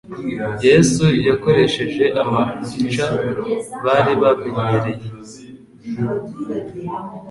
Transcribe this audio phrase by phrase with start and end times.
[0.67, 3.05] Yesu yakoresheje amapica
[3.83, 5.07] bari bamenyereye